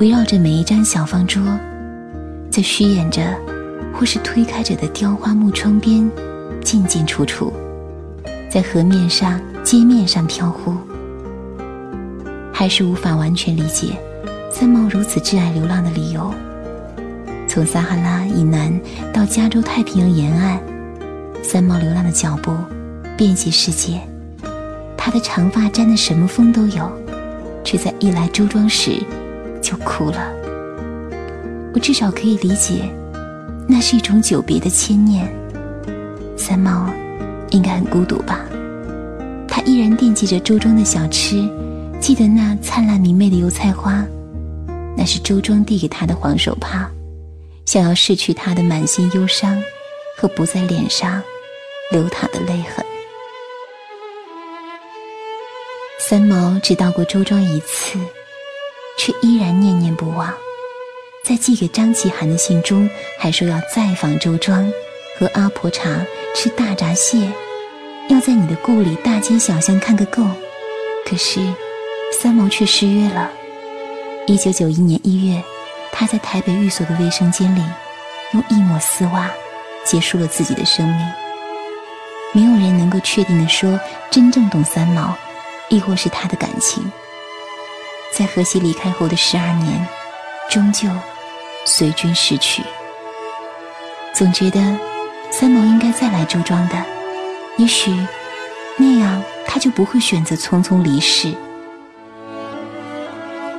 [0.01, 1.41] 围绕着每一张小方桌，
[2.51, 3.21] 在虚掩着
[3.93, 6.09] 或是推开着的雕花木窗边，
[6.63, 7.53] 进进出出，
[8.49, 10.75] 在河面上、街面上飘忽，
[12.51, 13.97] 还是无法完全理解。
[14.51, 16.33] 三毛如此挚爱流浪的理由，
[17.47, 18.77] 从撒哈拉以南
[19.13, 20.59] 到加州太平洋沿岸，
[21.41, 22.55] 三毛流浪的脚步
[23.17, 23.99] 遍及世界。
[24.97, 26.89] 他的长发沾的什么风都有，
[27.63, 29.01] 却在一来周庄时
[29.61, 30.31] 就哭了。
[31.73, 32.89] 我至少可以理解，
[33.67, 35.27] 那是一种久别的牵念。
[36.37, 36.89] 三毛
[37.51, 38.39] 应该很孤独吧？
[39.47, 41.47] 他依然惦记着周庄的小吃，
[41.99, 44.03] 记得那灿烂明媚的油菜花。
[44.97, 46.89] 那是周庄递给他的黄手帕，
[47.65, 49.61] 想要拭去他的满心忧伤
[50.17, 51.21] 和不在脸上
[51.91, 52.85] 流淌的泪痕。
[55.99, 57.97] 三毛只到过周庄一次，
[58.97, 60.31] 却依然念念不忘。
[61.23, 64.69] 在寄给张启涵的信中，还说要再访周庄，
[65.17, 66.05] 喝阿婆茶，
[66.35, 67.31] 吃大闸蟹，
[68.09, 70.21] 要在你的故里大街小巷看个够。
[71.05, 71.39] 可是，
[72.11, 73.31] 三毛却失约了。
[74.27, 75.41] 一九九一年一月，
[75.93, 77.63] 他在台北寓所的卫生间里，
[78.33, 79.31] 用一抹丝袜
[79.85, 81.07] 结束了自己的生命。
[82.33, 83.79] 没有人能够确定的说，
[84.11, 85.15] 真正懂三毛，
[85.69, 86.83] 亦或是他的感情，
[88.11, 89.87] 在荷西离开后的十二年，
[90.49, 90.89] 终究
[91.65, 92.63] 随君逝去。
[94.13, 94.59] 总觉得
[95.31, 96.75] 三毛应该再来周庄的，
[97.57, 97.91] 也许
[98.77, 101.33] 那样他就不会选择匆匆离世。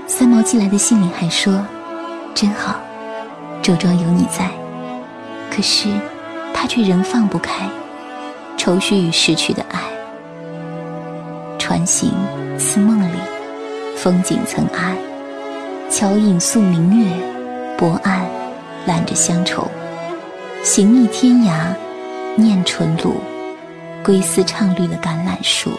[0.06, 1.66] 三毛寄来的信里还说
[2.34, 2.76] ：“真好，
[3.62, 4.48] 周庄有你在。”
[5.50, 5.88] 可是，
[6.52, 7.68] 他却仍放不开
[8.56, 9.80] 愁绪与逝去的爱。
[11.58, 12.12] 船行
[12.58, 13.18] 似梦里，
[13.96, 14.94] 风景曾谙。
[15.90, 17.10] 桥影宿明月，
[17.76, 18.24] 薄岸
[18.86, 19.70] 揽着乡愁。
[20.62, 21.74] 行逆天涯，
[22.36, 23.20] 念纯露，
[24.02, 25.72] 归思唱绿了橄榄树，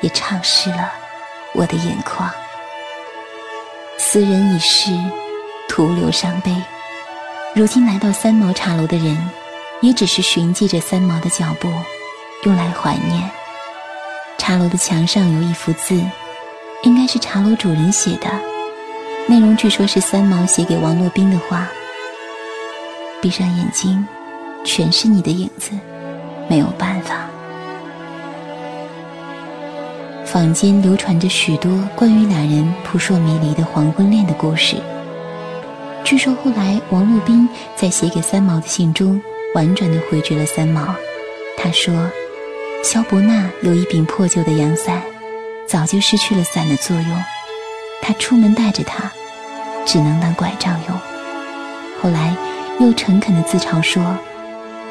[0.00, 0.92] 也唱湿了
[1.54, 2.28] 我的眼眶。
[3.98, 4.90] 斯人已逝，
[5.68, 6.54] 徒留伤悲。
[7.54, 9.16] 如今来到三毛茶楼的人，
[9.80, 11.68] 也只是寻迹着三毛的脚步，
[12.44, 13.30] 用来怀念。
[14.38, 15.94] 茶楼的墙上有一幅字，
[16.82, 18.28] 应该是茶楼主人写的，
[19.32, 21.66] 内容据说是三毛写给王洛宾的话。
[23.22, 24.06] 闭上眼睛，
[24.62, 25.70] 全是你的影子，
[26.50, 27.30] 没有办法。
[30.26, 34.76] 坊间流传着许多关于两人扑朔迷离的黄昏恋的故事。
[36.04, 39.18] 据说后来王洛宾在写给三毛的信中，
[39.54, 40.94] 婉转地回绝了三毛。
[41.56, 41.94] 他说
[42.84, 45.00] ：“萧伯纳有一柄破旧的阳伞，
[45.66, 47.22] 早就失去了伞的作用。
[48.02, 49.10] 他出门带着它，
[49.86, 50.96] 只能当拐杖用。”
[52.00, 52.34] 后来
[52.80, 54.02] 又诚恳地自嘲说：“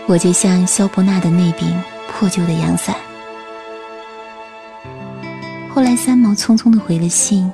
[0.08, 1.68] 我就像萧伯纳的那柄
[2.10, 2.96] 破旧的阳伞。”
[5.74, 7.52] 后来，三毛匆匆的回了信，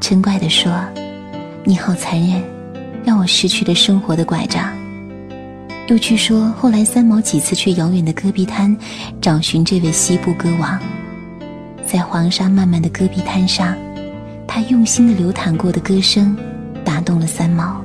[0.00, 0.72] 嗔怪的说
[1.64, 2.42] ：“你好残忍，
[3.04, 4.72] 让我失去了生活的拐杖。”
[5.88, 8.76] 又据说，后来三毛几次去遥远的戈壁滩
[9.20, 10.78] 找寻这位西部歌王，
[11.86, 13.74] 在黄沙漫漫的戈壁滩上，
[14.46, 16.36] 他用心的流淌过的歌声
[16.88, 17.84] 打动了三毛。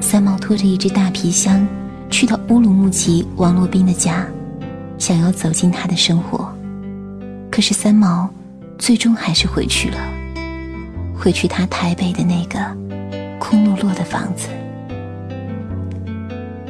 [0.00, 1.64] 三毛拖着一只大皮箱，
[2.10, 4.26] 去到乌鲁木齐王洛宾的家，
[4.98, 6.52] 想要走进他的生活，
[7.48, 8.28] 可是三毛。
[8.76, 9.96] 最终还是回去了，
[11.16, 12.58] 回去他台北的那个
[13.38, 14.48] 空落落的房子。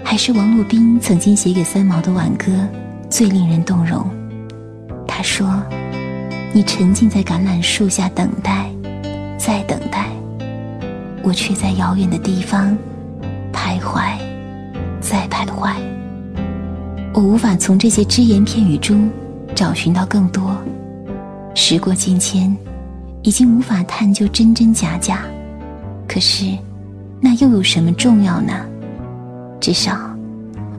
[0.04, 2.52] 还是王洛宾曾经写给三毛的挽歌
[3.10, 4.08] 最令人动容。
[5.08, 5.60] 他说
[6.54, 8.70] ：“你沉浸在橄榄树下等待，
[9.36, 10.06] 再等待，
[11.26, 12.78] 我却在遥远的地方
[13.52, 14.16] 徘徊，
[15.00, 15.74] 再徘徊。
[17.12, 19.10] 我无法从这些只言片语中
[19.52, 20.56] 找寻到更多。
[21.52, 22.56] 时过境迁，
[23.22, 25.22] 已经无法探究真真假假。
[26.06, 26.46] 可是，
[27.20, 28.52] 那又有什么重要呢？
[29.60, 29.98] 至少，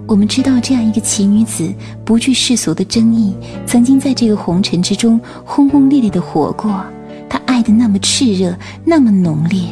[0.08, 1.70] 我们知道这样一个奇女子，
[2.06, 3.36] 不惧世俗的争议，
[3.66, 6.86] 曾经在这个红尘之中轰轰烈烈的活过。
[7.28, 9.68] 她爱的那么炽热，那么浓烈。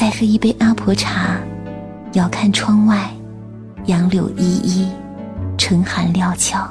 [0.00, 1.36] 再喝一杯阿婆茶，
[2.14, 3.10] 遥看窗外，
[3.84, 4.88] 杨柳依依，
[5.58, 6.66] 春寒料峭。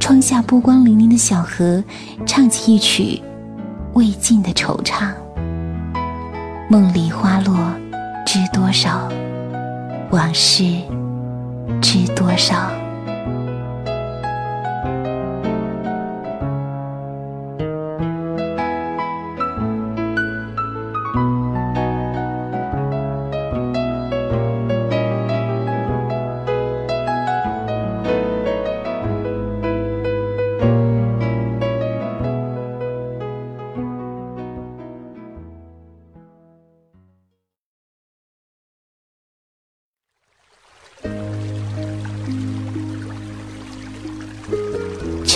[0.00, 1.80] 窗下波光粼粼的小河，
[2.26, 3.22] 唱起一曲
[3.92, 5.12] 未尽的惆怅。
[6.68, 7.54] 梦里花落
[8.26, 9.08] 知多少，
[10.10, 10.64] 往事
[11.80, 12.72] 知多少。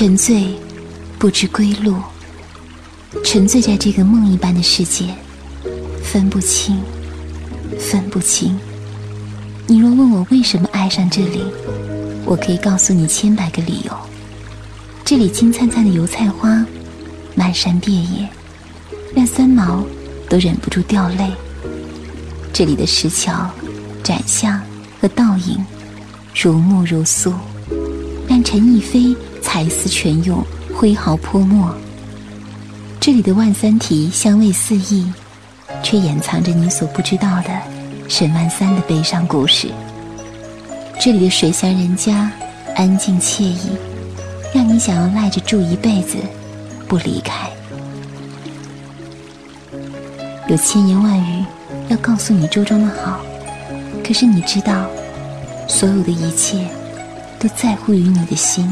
[0.05, 0.55] 沉醉，
[1.19, 1.97] 不知归路。
[3.25, 5.07] 沉醉在这个梦一般的世界，
[6.03, 6.79] 分不清，
[7.81, 8.55] 分不清。
[9.67, 11.43] 你若问我为什么爱上这里，
[12.27, 13.97] 我可以告诉你千百个理由。
[15.07, 16.67] 这里金灿灿的油菜花，
[17.35, 18.29] 漫山遍野，
[19.17, 19.83] 让三毛
[20.29, 21.33] 都忍不住掉泪。
[22.53, 23.51] 这里的石桥、
[24.03, 24.61] 窄巷
[25.01, 25.65] 和倒影，
[26.35, 27.33] 如沐如素，
[28.29, 29.17] 让陈逸飞。
[29.55, 30.45] 才思泉涌，
[30.75, 31.73] 挥毫泼墨。
[32.99, 35.07] 这里的万三蹄香味四溢，
[35.81, 37.51] 却掩藏着你所不知道的
[38.09, 39.69] 沈万三的悲伤故事。
[41.01, 42.33] 这里的水乡人家
[42.75, 43.61] 安静惬意，
[44.53, 46.17] 让你想要赖着住一辈子，
[46.89, 47.49] 不离开。
[50.49, 51.45] 有千言万语
[51.87, 53.21] 要告诉你周庄的好，
[54.05, 54.85] 可是你知道，
[55.69, 56.67] 所有的一切
[57.39, 58.69] 都在乎于你的心。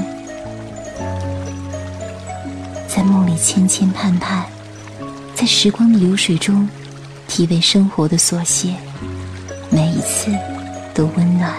[3.43, 4.47] 在梦里牵牵盼盼，
[5.35, 6.69] 在时光的流水中
[7.27, 8.73] 体味生活的琐屑，
[9.69, 10.31] 每一次
[10.95, 11.53] 都温暖。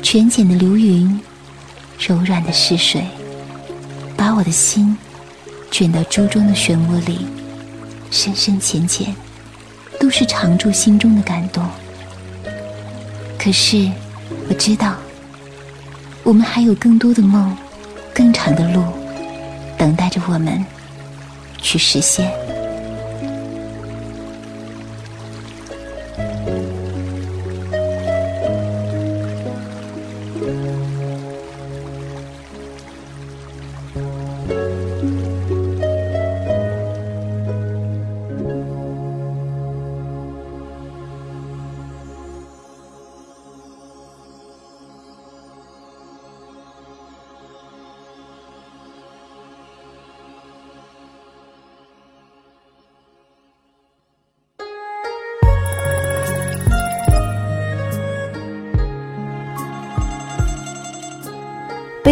[0.00, 1.20] 泉浅的流云，
[1.98, 3.04] 柔软的逝水，
[4.16, 4.96] 把我的心
[5.72, 7.26] 卷到珠中的漩涡里，
[8.12, 9.12] 深深浅浅，
[9.98, 11.66] 都是常驻心中的感动。
[13.36, 13.90] 可是
[14.48, 14.94] 我知道，
[16.22, 17.56] 我们还有更多的梦。
[18.16, 18.82] 更长的路，
[19.76, 20.64] 等待着我们
[21.58, 22.45] 去实现。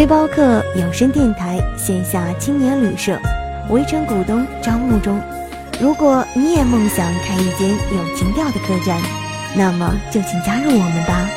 [0.05, 3.19] 背包客有声电台线下青年旅社，
[3.71, 5.19] 围城股东招募中。
[5.81, 9.01] 如果你也梦想开一间有情调的客栈，
[9.55, 11.27] 那么就请加入我们吧。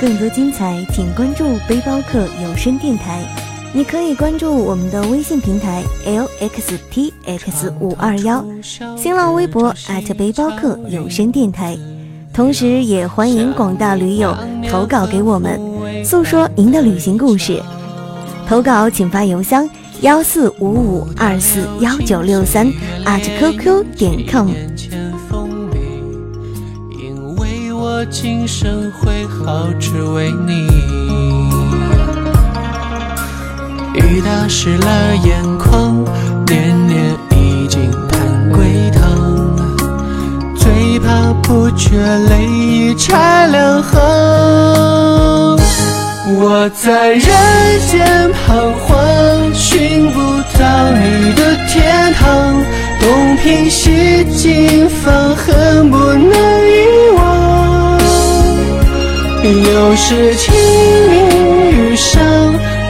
[0.00, 3.22] 更多精彩，请关注背包客有声电台。
[3.74, 8.42] 你可以关注我们的微信平台 lxtx 五二幺，
[8.96, 9.70] 新浪微博
[10.16, 11.76] 背包客有声电台。
[12.32, 14.34] 同时，也欢迎广大驴友
[14.66, 15.75] 投稿给我们。
[16.06, 17.60] 诉说您的旅行故事，
[18.48, 19.68] 投稿请发邮箱
[20.02, 22.72] 幺四五五二四幺九六三
[23.04, 24.46] at qq 点 com。
[26.96, 30.68] 因为我今生会好，只为你。
[33.94, 36.04] 雨打湿了眼眶，
[36.46, 39.56] 年年已经叹归堂，
[40.56, 41.96] 最怕不觉
[42.28, 45.55] 泪已拆两行。
[46.28, 47.20] 我在人
[47.86, 50.20] 间彷徨，寻不
[50.58, 52.64] 到你的天堂，
[53.00, 58.00] 东拼西凑，放恨不能遗忘。
[59.44, 60.52] 又是清
[61.08, 62.20] 明雨上，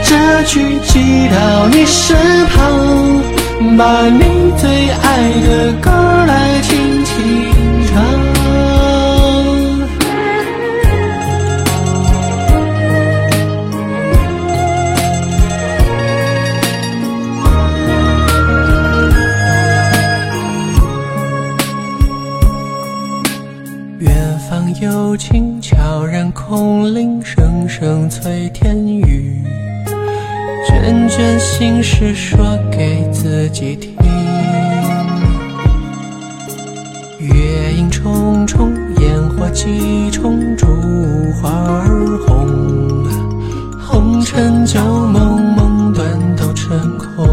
[0.03, 2.17] 这句寄到你身
[2.47, 3.21] 旁，
[3.77, 5.91] 把你最爱的歌
[6.25, 7.46] 来听听
[24.81, 29.43] 幽静，悄然空灵，声声催天雨。
[30.67, 32.37] 卷卷心事说
[32.71, 33.95] 给自己听。
[37.19, 40.67] 月影重重，烟火几重，烛
[41.41, 42.47] 花儿红。
[43.79, 47.25] 红尘旧梦，梦断都成空。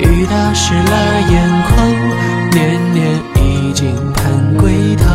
[0.00, 1.86] 雨打湿了眼眶，
[2.50, 3.06] 念念
[3.36, 4.15] 已经。
[4.26, 5.06] 盼归堂，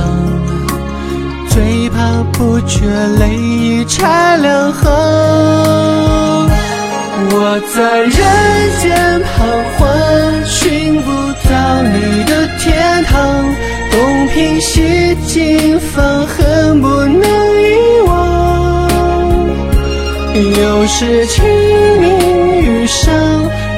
[1.49, 2.87] 最怕不觉
[3.19, 4.89] 泪已拆两行。
[7.33, 8.09] 我在人
[8.79, 9.35] 间彷
[9.77, 9.81] 徨，
[10.45, 11.11] 寻不
[11.49, 13.19] 到你的天堂，
[13.91, 17.21] 东瓶西镜，放恨不能
[17.61, 18.89] 遗忘。
[20.33, 21.43] 又是清
[21.99, 23.13] 明雨上，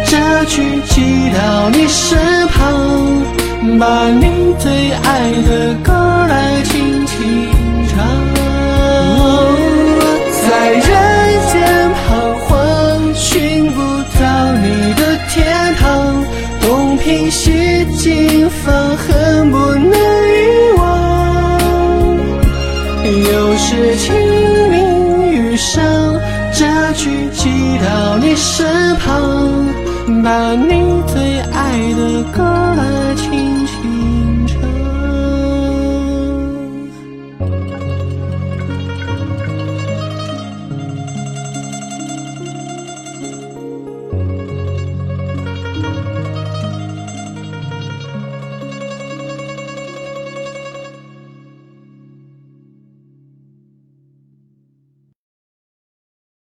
[0.05, 3.22] 这句寄到你身旁，
[3.79, 5.93] 把你最爱的歌
[6.27, 7.15] 来轻轻
[7.87, 7.95] 唱。
[10.47, 10.81] 在人
[11.51, 11.55] 间
[11.93, 12.03] 彷
[12.45, 12.51] 徨，
[13.15, 13.79] 寻不
[14.19, 14.21] 到
[14.61, 16.23] 你的天堂，
[16.61, 19.91] 东拼西凑，放恨不能遗
[20.77, 20.81] 忘。
[23.05, 24.13] 又是清
[24.69, 25.81] 明雨上，
[26.53, 27.49] 这句寄
[27.79, 29.11] 到你身旁，
[30.23, 31.42] 把你最爱